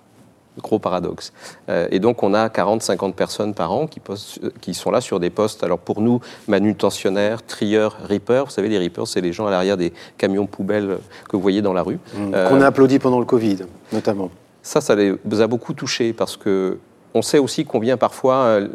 gros 0.62 0.80
paradoxe. 0.80 1.34
Euh, 1.70 1.88
et 1.92 2.00
donc 2.00 2.24
on 2.24 2.34
a 2.34 2.48
40-50 2.48 3.14
personnes 3.14 3.54
par 3.54 3.72
an 3.72 3.88
qui, 3.88 4.02
euh, 4.10 4.50
qui, 4.62 4.74
sont 4.74 4.92
là 4.92 5.02
sur 5.02 5.20
des 5.20 5.30
postes, 5.30 5.64
alors 5.64 5.80
pour 5.80 6.02
nous, 6.02 6.20
manutentionnaires, 6.48 7.46
trieurs, 7.46 7.98
rippers. 8.08 8.46
Vous 8.46 8.52
savez, 8.52 8.70
les 8.70 8.78
rippers, 8.78 9.08
c'est 9.08 9.22
les 9.22 9.34
gens 9.34 9.48
à 9.48 9.52
l'arrière 9.52 9.78
des 9.78 9.94
camions 10.18 10.46
poubelles 10.46 10.98
que 11.30 11.36
vous 11.36 11.42
voyez 11.42 11.62
dans 11.62 11.74
la 11.74 11.84
rue. 11.84 12.00
Mmh. 12.14 12.32
Qu'on 12.50 12.62
a 12.62 12.68
applaudi 12.68 13.00
pendant 13.00 13.20
le 13.20 13.26
Covid, 13.26 13.60
notamment. 13.92 14.30
Ça, 14.62 14.82
ça 14.82 14.96
les 14.96 15.16
a 15.42 15.48
beaucoup 15.48 15.74
touchés 15.74 16.12
parce 16.12 16.38
que 16.38 16.80
on 17.16 17.22
sait 17.22 17.40
aussi 17.40 17.64
combien 17.64 17.96
parfois, 17.96 18.36
euh, 18.36 18.68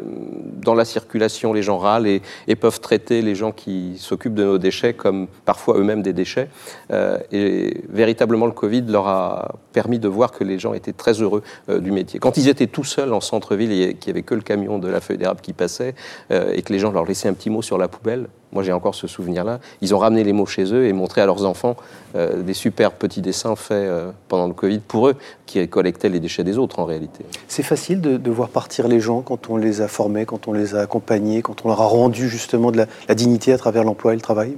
dans 0.63 0.73
la 0.73 0.83
circulation, 0.83 1.53
les 1.53 1.61
gens 1.61 1.77
râlent 1.77 2.07
et, 2.07 2.21
peuvent 2.55 2.81
traiter 2.81 3.21
les 3.21 3.35
gens 3.35 3.51
qui 3.51 3.95
s'occupent 3.97 4.33
de 4.33 4.43
nos 4.43 4.57
déchets 4.57 4.93
comme 4.93 5.27
parfois 5.45 5.77
eux-mêmes 5.77 6.01
des 6.01 6.11
déchets. 6.11 6.49
Euh, 6.91 7.17
et 7.31 7.83
véritablement, 7.89 8.47
le 8.47 8.51
Covid 8.51 8.81
leur 8.81 9.07
a 9.07 9.55
permis 9.73 9.99
de 9.99 10.07
voir 10.07 10.31
que 10.31 10.43
les 10.43 10.59
gens 10.59 10.73
étaient 10.73 10.91
très 10.91 11.21
heureux 11.21 11.43
euh, 11.69 11.79
du 11.79 11.91
métier. 11.91 12.19
Quand 12.19 12.35
ils 12.37 12.49
étaient 12.49 12.67
tout 12.67 12.83
seuls 12.83 13.13
en 13.13 13.21
centre-ville 13.21 13.71
et 13.71 13.93
qu'il 13.93 14.11
n'y 14.11 14.17
avait 14.17 14.25
que 14.25 14.35
le 14.35 14.41
camion 14.41 14.79
de 14.79 14.87
la 14.87 15.01
feuille 15.01 15.17
d'érable 15.17 15.41
qui 15.41 15.53
passait 15.53 15.93
et 16.29 16.61
que 16.61 16.73
les 16.73 16.79
gens 16.79 16.91
leur 16.91 17.05
laissaient 17.05 17.29
un 17.29 17.33
petit 17.33 17.49
mot 17.49 17.61
sur 17.61 17.77
la 17.77 17.87
poubelle, 17.87 18.27
moi, 18.51 18.63
j'ai 18.63 18.73
encore 18.73 18.95
ce 18.95 19.07
souvenir-là. 19.07 19.59
Ils 19.81 19.95
ont 19.95 19.97
ramené 19.97 20.23
les 20.23 20.33
mots 20.33 20.45
chez 20.45 20.73
eux 20.73 20.85
et 20.85 20.93
montré 20.93 21.21
à 21.21 21.25
leurs 21.25 21.45
enfants 21.45 21.77
euh, 22.15 22.41
des 22.41 22.53
super 22.53 22.91
petits 22.91 23.21
dessins 23.21 23.55
faits 23.55 23.77
euh, 23.77 24.11
pendant 24.27 24.47
le 24.47 24.53
Covid 24.53 24.79
pour 24.79 25.07
eux, 25.07 25.15
qui 25.45 25.65
collectaient 25.69 26.09
les 26.09 26.19
déchets 26.19 26.43
des 26.43 26.57
autres 26.57 26.79
en 26.79 26.85
réalité. 26.85 27.23
C'est 27.47 27.63
facile 27.63 28.01
de, 28.01 28.31
voir 28.31 28.49
partir 28.49 28.87
les 28.87 28.99
gens 28.99 29.21
quand 29.21 29.49
on 29.49 29.57
les 29.57 29.81
a 29.81 29.87
formés, 29.87 30.25
quand 30.25 30.47
on 30.47 30.53
les 30.53 30.75
a 30.75 30.81
accompagnés, 30.81 31.41
quand 31.41 31.65
on 31.65 31.69
leur 31.69 31.81
a 31.81 31.85
rendu 31.85 32.27
justement 32.29 32.71
de 32.71 32.77
la, 33.07 33.15
dignité 33.15 33.53
à 33.53 33.57
travers 33.57 33.83
l'emploi 33.83 34.13
et 34.13 34.15
le 34.15 34.21
travail? 34.21 34.57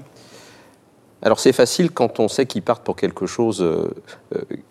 Alors 1.21 1.39
c'est 1.39 1.53
facile 1.53 1.89
quand 1.89 2.19
on 2.19 2.27
sait 2.27 2.45
qu'ils 2.45 2.61
partent 2.61 2.83
pour 2.83 2.95
quelque 2.95 3.25
chose 3.25 3.61
euh, 3.61 3.89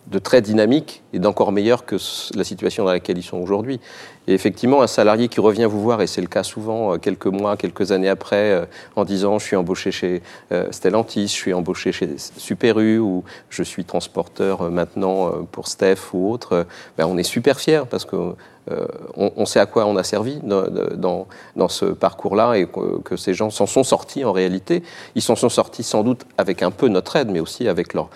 de 0.09 0.19
très 0.19 0.43
dynamique 0.43 1.03
et 1.13 1.19
d'encore 1.19 1.51
meilleur 1.51 1.87
que 1.87 1.97
la 2.37 2.45
situation 2.45 2.85
dans 2.85 2.93
laquelle 2.93 3.19
ils 3.19 3.23
sont 3.23 3.39
aujourd'hui. 3.39 3.81
Et 4.29 4.35
effectivement, 4.35 4.83
un 4.83 4.87
salarié 4.87 5.29
qui 5.29 5.41
revient 5.41 5.67
vous 5.69 5.81
voir, 5.81 6.01
et 6.03 6.07
c'est 6.07 6.21
le 6.21 6.27
cas 6.27 6.43
souvent 6.43 6.95
euh, 6.95 6.99
quelques 6.99 7.27
mois, 7.27 7.57
quelques 7.57 7.93
années 7.93 8.09
après, 8.09 8.69
en 8.97 9.05
disant 9.05 9.39
je 9.39 9.47
suis 9.47 9.57
embauché 9.57 9.91
chez 9.91 10.23
Stellantis, 10.71 11.29
je 11.29 11.33
suis 11.33 11.53
embauché 11.53 11.93
chez 11.93 12.17
Super 12.19 12.79
U, 12.79 12.99
ou 12.99 13.25
je 13.51 13.63
suis 13.63 13.85
transporteur 13.85 14.71
maintenant 14.71 15.31
pour 15.51 15.69
Steph 15.69 16.13
ou 16.13 16.31
autre, 16.31 16.67
ben 16.97 17.07
on 17.07 17.19
est 17.19 17.23
super 17.23 17.59
fiers 17.59 17.83
parce 17.91 18.05
que 18.05 18.35
euh, 18.71 19.45
sait 19.45 19.59
à 19.59 19.67
quoi 19.67 19.87
on 19.87 19.97
a 19.97 20.05
servi 20.05 20.39
dans, 20.43 21.69
ce 21.69 21.85
parcours-là 21.87 22.55
et 22.55 22.67
que, 22.67 23.17
ces 23.17 23.35
gens 23.35 23.51
s'en 23.51 23.67
sont 23.67 23.83
sortis 23.83 24.25
en 24.25 24.33
réalité. 24.33 24.83
Ils 25.15 25.23
s'en 25.23 25.35
sont 25.35 25.49
sortis 25.49 25.83
sans 25.83 26.05
doute 26.05 26.25
avec 26.39 26.63
un 26.63 26.71
peu 26.71 26.89
notre 26.89 27.17
aide, 27.17 27.29
mais 27.29 27.41
aussi 27.41 27.69
avec 27.69 27.93
leur, 27.93 28.09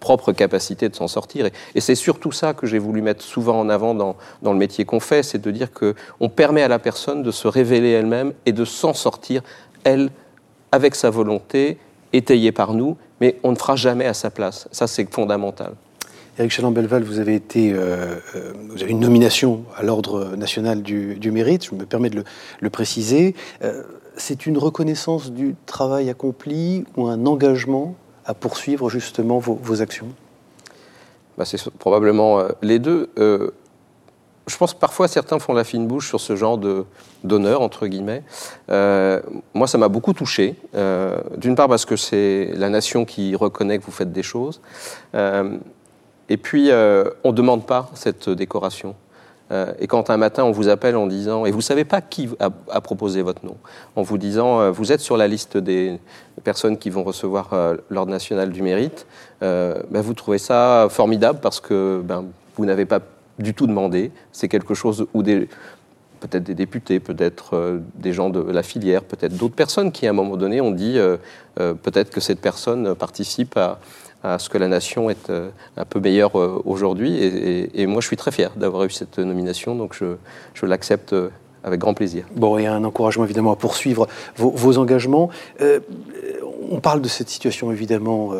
propre 0.00 0.32
capacité 0.32 0.88
de 0.88 0.96
s'en 0.96 1.08
sortir. 1.08 1.46
Et, 1.74 1.80
c'est 1.80 1.94
surtout 1.94 2.32
ça 2.32 2.54
que 2.54 2.66
j'ai 2.66 2.78
voulu 2.78 3.02
mettre 3.02 3.22
souvent 3.22 3.60
en 3.60 3.68
avant 3.68 3.94
dans, 3.94 4.16
le 4.42 4.54
métier 4.54 4.84
qu'on 4.84 5.00
fait, 5.00 5.09
c'est 5.22 5.38
de 5.38 5.50
dire 5.50 5.68
qu'on 5.72 6.28
permet 6.28 6.62
à 6.62 6.68
la 6.68 6.78
personne 6.78 7.22
de 7.22 7.30
se 7.30 7.48
révéler 7.48 7.90
elle-même 7.90 8.32
et 8.46 8.52
de 8.52 8.64
s'en 8.64 8.94
sortir, 8.94 9.42
elle, 9.84 10.10
avec 10.72 10.94
sa 10.94 11.10
volonté, 11.10 11.78
étayée 12.12 12.52
par 12.52 12.74
nous, 12.74 12.96
mais 13.20 13.36
on 13.42 13.52
ne 13.52 13.56
fera 13.56 13.76
jamais 13.76 14.06
à 14.06 14.14
sa 14.14 14.30
place. 14.30 14.68
Ça, 14.72 14.86
c'est 14.86 15.12
fondamental. 15.12 15.74
Eric 16.38 16.52
Chaland-Belval, 16.52 17.02
vous 17.02 17.18
avez 17.18 17.34
été, 17.34 17.72
euh, 17.72 18.16
euh, 18.34 18.52
vous 18.70 18.82
avez 18.82 18.92
une 18.92 19.00
nomination 19.00 19.64
à 19.76 19.82
l'Ordre 19.82 20.36
national 20.36 20.82
du, 20.82 21.30
mérite, 21.30 21.66
je 21.66 21.74
me 21.74 21.84
permets 21.84 22.08
de 22.08 22.24
le, 22.60 22.70
préciser. 22.70 23.34
Euh, 23.62 23.82
c'est 24.16 24.46
une 24.46 24.56
reconnaissance 24.56 25.32
du 25.32 25.54
travail 25.66 26.08
accompli 26.08 26.84
ou 26.96 27.08
un 27.08 27.26
engagement 27.26 27.94
à 28.24 28.34
poursuivre 28.34 28.88
justement 28.88 29.38
vos, 29.38 29.82
actions? 29.82 30.08
Bah, 31.36 31.44
C'est 31.44 31.62
probablement 31.72 32.42
les 32.62 32.78
deux. 32.78 33.10
Je 34.46 34.56
pense 34.56 34.74
que 34.74 34.80
parfois 34.80 35.06
certains 35.06 35.38
font 35.38 35.52
la 35.52 35.64
fine 35.64 35.86
bouche 35.86 36.08
sur 36.08 36.20
ce 36.20 36.34
genre 36.34 36.58
d'honneur, 37.22 37.62
entre 37.62 37.86
guillemets. 37.86 38.22
moi, 38.68 39.66
ça 39.66 39.78
m'a 39.78 39.88
beaucoup 39.88 40.12
touché. 40.12 40.56
D'une 41.36 41.54
part 41.54 41.68
parce 41.68 41.84
que 41.84 41.96
c'est 41.96 42.50
la 42.56 42.68
nation 42.68 43.04
qui 43.04 43.36
reconnaît 43.36 43.78
que 43.78 43.84
vous 43.84 43.92
faites 43.92 44.12
des 44.12 44.24
choses. 44.24 44.60
Et 46.30 46.36
puis, 46.36 46.70
euh, 46.70 47.04
on 47.24 47.32
ne 47.32 47.36
demande 47.36 47.66
pas 47.66 47.90
cette 47.94 48.30
décoration. 48.30 48.94
Euh, 49.50 49.72
et 49.80 49.88
quand 49.88 50.10
un 50.10 50.16
matin, 50.16 50.44
on 50.44 50.52
vous 50.52 50.68
appelle 50.68 50.96
en 50.96 51.08
disant, 51.08 51.44
et 51.44 51.50
vous 51.50 51.60
savez 51.60 51.84
pas 51.84 52.00
qui 52.00 52.28
a, 52.38 52.80
proposé 52.80 53.20
votre 53.20 53.44
nom, 53.44 53.56
en 53.96 54.02
vous 54.02 54.16
disant, 54.16 54.60
euh, 54.60 54.70
vous 54.70 54.92
êtes 54.92 55.00
sur 55.00 55.16
la 55.16 55.26
liste 55.26 55.56
des 55.56 55.98
personnes 56.44 56.78
qui 56.78 56.88
vont 56.88 57.02
recevoir 57.02 57.50
l'Ordre 57.90 58.12
national 58.12 58.50
du 58.50 58.62
mérite, 58.62 59.06
ben, 59.40 59.82
vous 59.92 60.14
trouvez 60.14 60.38
ça 60.38 60.86
formidable 60.88 61.40
parce 61.42 61.60
que 61.60 62.00
ben, 62.02 62.26
vous 62.56 62.64
n'avez 62.64 62.86
pas 62.86 63.00
du 63.40 63.54
tout 63.54 63.66
demandé. 63.66 64.12
C'est 64.32 64.48
quelque 64.48 64.74
chose 64.74 65.06
où 65.14 65.22
peut-être 65.22 66.42
des 66.42 66.54
députés, 66.54 67.00
peut-être 67.00 67.80
des 67.94 68.12
gens 68.12 68.30
de 68.30 68.40
la 68.40 68.62
filière, 68.62 69.02
peut-être 69.02 69.36
d'autres 69.36 69.54
personnes 69.54 69.90
qui, 69.90 70.06
à 70.06 70.10
un 70.10 70.12
moment 70.12 70.36
donné, 70.36 70.60
ont 70.60 70.70
dit 70.70 70.98
peut-être 71.56 72.10
que 72.10 72.20
cette 72.20 72.40
personne 72.40 72.94
participe 72.94 73.56
à, 73.56 73.78
ce 74.38 74.48
que 74.48 74.58
la 74.58 74.68
nation 74.68 75.10
est 75.10 75.30
euh, 75.30 75.50
un 75.76 75.84
peu 75.84 76.00
meilleure 76.00 76.38
euh, 76.38 76.60
aujourd'hui. 76.64 77.18
Et, 77.74 77.86
moi, 77.86 78.00
je 78.00 78.06
suis 78.06 78.16
très 78.16 78.30
fier 78.30 78.50
d'avoir 78.56 78.84
eu 78.84 78.90
cette 78.90 79.18
nomination, 79.18 79.74
donc 79.74 79.94
je, 79.94 80.66
l'accepte 80.66 81.12
euh, 81.12 81.30
avec 81.64 81.80
grand 81.80 81.94
plaisir. 81.94 82.24
Bon, 82.36 82.58
et 82.58 82.66
un 82.66 82.84
encouragement 82.84 83.24
évidemment 83.24 83.52
à 83.52 83.56
poursuivre 83.56 84.08
vos, 84.36 84.78
engagements. 84.78 85.30
On 86.70 86.80
parle 86.80 87.00
de 87.00 87.08
cette 87.08 87.28
situation 87.28 87.72
évidemment 87.72 88.32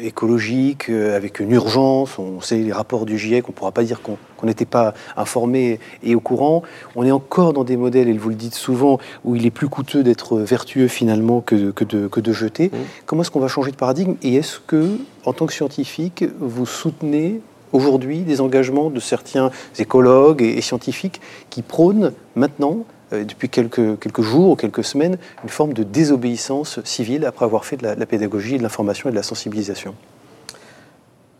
écologique, 0.00 0.88
avec 0.88 1.40
une 1.40 1.52
urgence. 1.52 2.18
On 2.18 2.40
sait 2.40 2.56
les 2.56 2.72
rapports 2.72 3.06
du 3.06 3.18
GIEC, 3.18 3.48
on 3.48 3.52
ne 3.52 3.56
pourra 3.56 3.72
pas 3.72 3.82
dire 3.82 4.00
qu'on 4.02 4.16
n'était 4.44 4.66
pas 4.66 4.94
informé 5.16 5.80
et 6.02 6.14
au 6.14 6.20
courant. 6.20 6.62
On 6.96 7.04
est 7.04 7.10
encore 7.10 7.52
dans 7.52 7.64
des 7.64 7.76
modèles, 7.76 8.08
et 8.08 8.12
vous 8.12 8.28
le 8.28 8.34
dites 8.34 8.54
souvent, 8.54 8.98
où 9.24 9.36
il 9.36 9.46
est 9.46 9.50
plus 9.50 9.68
coûteux 9.68 10.02
d'être 10.02 10.38
vertueux 10.38 10.88
finalement 10.88 11.40
que, 11.40 11.70
que, 11.70 11.84
de, 11.84 12.08
que 12.08 12.20
de, 12.20 12.32
jeter. 12.32 12.68
Mmh. 12.68 12.76
Comment 13.06 13.22
est-ce 13.22 13.30
qu'on 13.30 13.40
va 13.40 13.48
changer 13.48 13.70
de 13.70 13.76
paradigme 13.76 14.14
Et 14.22 14.34
est-ce 14.34 14.58
que 14.58 14.98
en 15.24 15.32
tant 15.32 15.46
que 15.46 15.52
scientifique, 15.52 16.24
vous 16.40 16.66
soutenez 16.66 17.40
aujourd'hui 17.72 18.20
des 18.20 18.40
engagements 18.40 18.90
de 18.90 19.00
certains 19.00 19.50
écologues 19.78 20.42
et, 20.42 20.60
scientifiques 20.60 21.20
qui 21.50 21.62
prônent 21.62 22.12
maintenant, 22.34 22.78
euh, 22.78 23.01
depuis 23.12 23.48
quelques, 23.48 24.20
jours 24.20 24.50
ou 24.50 24.56
quelques 24.56 24.84
semaines, 24.84 25.18
une 25.42 25.48
forme 25.48 25.72
de 25.72 25.82
désobéissance 25.82 26.82
civile 26.84 27.24
après 27.24 27.44
avoir 27.44 27.64
fait 27.64 27.76
de 27.76 27.84
la, 27.86 28.06
pédagogie, 28.06 28.58
de 28.58 28.62
l'information 28.62 29.08
et 29.08 29.12
de 29.12 29.16
la 29.16 29.22
sensibilisation. 29.22 29.94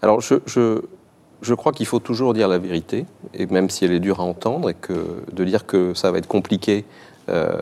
Alors, 0.02 0.20
je, 0.20 1.54
crois 1.54 1.72
qu'il 1.72 1.86
faut 1.86 2.00
toujours 2.00 2.34
dire 2.34 2.48
la 2.48 2.58
vérité, 2.58 3.06
et 3.34 3.46
même 3.46 3.70
si 3.70 3.84
elle 3.84 3.92
est 3.92 4.00
dure 4.00 4.20
à 4.20 4.24
entendre, 4.24 4.70
et 4.70 4.74
que 4.74 5.22
de 5.32 5.44
dire 5.44 5.66
que 5.66 5.94
ça 5.94 6.10
va 6.10 6.18
être 6.18 6.28
compliqué, 6.28 6.84
euh, 7.28 7.60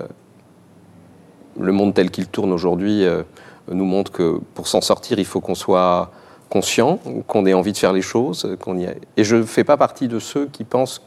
le 1.58 1.72
monde 1.72 1.94
tel 1.94 2.10
qu'il 2.10 2.28
tourne 2.28 2.52
aujourd'hui, 2.52 3.04
euh, 3.04 3.22
nous 3.70 3.84
montre 3.84 4.10
que 4.10 4.40
pour 4.54 4.66
s'en 4.66 4.80
sortir, 4.80 5.18
il 5.18 5.24
faut 5.24 5.40
qu'on 5.40 5.54
soit 5.54 6.10
conscient, 6.48 6.98
qu'on 7.28 7.46
ait 7.46 7.54
envie 7.54 7.72
de 7.72 7.78
faire 7.78 7.92
les 7.92 8.02
choses, 8.02 8.56
qu'on 8.60 8.76
y 8.76 8.86
Et 9.16 9.24
je 9.24 9.36
ne 9.36 9.44
fais 9.44 9.64
pas 9.64 9.76
partie 9.76 10.08
de 10.08 10.18
ceux 10.18 10.46
qui 10.46 10.64
pensent 10.64 11.00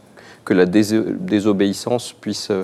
que 0.45 0.53
la 0.53 0.65
désobéissance 0.65 2.13
puisse 2.13 2.51
euh, 2.51 2.63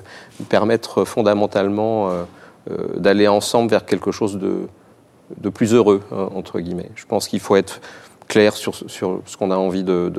permettre 0.50 1.06
fondamentalement 1.06 2.10
euh, 2.10 2.24
euh, 2.72 2.88
d'aller 2.98 3.28
ensemble 3.28 3.70
vers 3.70 3.86
quelque 3.86 4.12
chose 4.12 4.38
de, 4.38 5.50
plus 5.50 5.74
heureux, 5.74 6.02
hein, 6.12 6.30
entre 6.36 6.60
guillemets. 6.60 6.92
Je 6.96 7.06
pense 7.06 7.28
qu'il 7.28 7.40
faut 7.40 7.56
être 7.56 7.82
clair 8.28 8.54
sur, 8.54 8.76
sur 8.76 9.22
ce 9.26 9.38
qu'on 9.38 9.52
a 9.52 9.58
envie 9.58 9.84
de, 9.84 10.12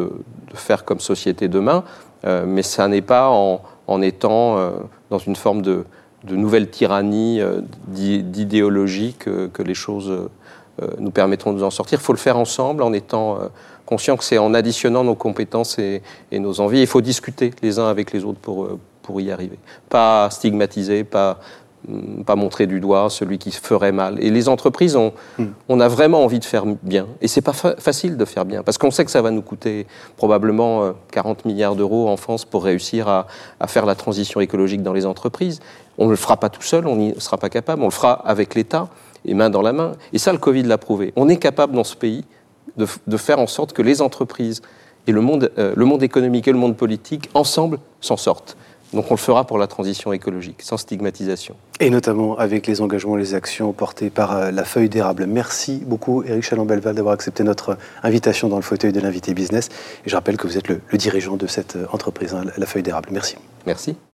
faire 0.55 0.85
comme 0.85 0.99
société 0.99 1.47
demain, 1.47 1.85
mais 2.25 2.63
ça 2.63 2.89
n'est 2.89 3.03
pas 3.03 3.31
en, 3.31 3.63
en 3.87 4.03
étant 4.03 4.59
dans 5.11 5.19
une 5.19 5.37
forme 5.37 5.63
de, 5.63 5.85
tyrannies, 6.71 7.41
euh, 7.41 7.61
d'idéologie 7.89 9.15
que, 9.19 9.63
les 9.63 9.75
choses 9.75 10.29
nous 10.99 11.11
permettront 11.11 11.53
de 11.53 11.59
nous 11.59 11.65
en 11.65 11.71
sortir. 11.71 11.99
Il 12.01 12.03
faut 12.03 12.15
le 12.15 12.19
faire 12.19 12.39
ensemble 12.39 12.83
en 12.83 12.93
étant 12.95 13.39
conscient 13.91 14.17
que 14.17 14.25
c'est 14.25 14.39
en 14.39 14.55
additionnant 14.55 15.05
nos 15.05 15.15
compétences 15.15 15.79
et, 15.79 16.03
nos 16.33 16.61
envies. 16.61 16.81
Il 16.81 16.87
faut 16.87 17.03
discuter 17.03 17.53
les 17.63 17.79
uns 17.79 17.89
avec 17.89 18.13
les 18.13 18.25
autres 18.25 18.41
pour, 18.41 18.79
pour 19.03 19.21
y 19.21 19.31
arriver. 19.31 19.59
Pas 19.91 20.31
stigmatiser, 20.31 21.05
pas, 21.05 21.39
Mm, 21.89 22.25
pas 22.25 22.37
montrer 22.37 22.67
du 22.67 22.79
doigt 22.79 23.09
celui 23.09 23.39
qui 23.39 23.51
ferait 23.51 23.93
mal. 23.93 24.23
Et 24.23 24.31
les 24.31 24.51
entreprises, 24.51 24.97
on, 24.97 25.15
mm. 25.39 25.47
on 25.71 25.81
a 25.81 25.89
vraiment 25.89 26.23
envie 26.23 26.39
de 26.39 26.45
faire 26.45 26.65
bien. 26.83 27.07
Et 27.23 27.29
c'est 27.29 27.41
pas 27.41 27.55
facile 27.55 28.19
de 28.19 28.25
faire 28.27 28.45
bien, 28.45 28.63
parce 28.63 28.77
qu'on 28.77 28.91
sait 28.91 29.05
que 29.05 29.11
ça 29.11 29.23
va 29.23 29.31
nous 29.31 29.41
coûter 29.41 29.87
probablement 30.19 30.93
40 31.13 31.39
euh, 31.39 31.49
milliards 31.49 31.77
d'euros 31.77 32.11
en 32.11 32.19
France 32.19 32.45
pour 32.45 32.65
réussir 32.65 33.09
à, 33.09 33.27
faire 33.67 33.87
la 33.87 33.95
transition 33.95 34.41
écologique 34.41 34.83
dans 34.83 34.93
les 34.93 35.07
entreprises. 35.07 35.61
On 35.97 36.05
ne 36.05 36.11
le 36.11 36.17
fera 36.17 36.37
pas 36.37 36.51
tout 36.51 36.63
seul, 36.63 36.87
on 36.87 36.97
n'y 36.97 37.15
sera 37.19 37.39
pas 37.39 37.49
capable, 37.49 37.81
on 37.83 37.87
le 37.87 37.91
fera 37.91 38.13
avec 38.13 38.55
l'État 38.55 38.89
et 39.25 39.33
main 39.33 39.49
dans 39.49 39.63
la 39.63 39.73
main. 39.73 39.93
Et 40.13 40.19
ça, 40.19 40.33
le 40.33 40.39
Covid 40.39 40.65
l'a 40.65 40.79
prouvé. 40.79 41.15
On 41.17 41.31
est 41.31 41.39
capable 41.39 41.75
dans 41.75 41.85
ce 41.85 41.97
pays 41.97 42.25
de, 42.77 43.17
faire 43.17 43.39
en 43.39 43.47
sorte 43.47 43.73
que 43.73 43.83
les 43.83 44.03
entreprises 44.03 44.63
et 45.07 45.13
le 45.13 45.21
monde, 45.21 45.51
euh, 45.59 45.73
le 45.77 45.85
monde 45.85 46.03
économique 46.03 46.49
et 46.49 46.53
le 46.53 46.59
monde 46.59 46.77
politique, 46.77 47.31
ensemble, 47.35 47.79
s'en 48.01 48.17
sortent. 48.17 48.57
Donc 48.93 49.07
on 49.11 49.15
le 49.15 49.19
fera 49.19 49.45
pour 49.47 49.59
la 49.59 49.69
transition 49.69 50.13
écologique, 50.13 50.63
sans 50.63 50.77
stigmatisation. 50.77 51.55
Et 51.79 51.91
notamment 51.91 52.37
avec 52.39 52.67
les 52.67 52.81
engagements 52.81 53.17
et 53.17 53.21
les 53.21 53.35
actions 53.35 53.73
portées 53.73 54.11
par 54.11 54.37
euh, 54.37 54.51
la 54.51 54.65
feuille 54.65 54.89
d'érable. 54.89 55.27
Merci 55.27 55.83
beaucoup 55.87 56.25
Eric 56.25 56.43
Chalambelval 56.43 56.95
d'avoir 56.95 57.15
accepté 57.15 57.45
notre 57.45 57.79
invitation 58.03 58.49
dans 58.49 58.57
le 58.57 58.63
fauteuil 58.63 58.93
de 58.93 59.01
l'invité 59.01 59.33
business. 59.33 59.69
Et 60.05 60.11
je 60.11 60.17
rappelle 60.17 60.37
que 60.37 60.47
vous 60.47 60.59
êtes 60.59 60.69
le, 60.69 60.81
dirigeant 60.95 61.37
de 61.37 61.47
cette 61.47 61.77
euh, 61.77 61.87
entreprise, 61.93 62.35
hein, 62.35 62.45
la 62.57 62.67
feuille 62.67 62.83
d'érable. 62.83 63.11
Merci. 63.13 63.37
Merci. 63.65 63.97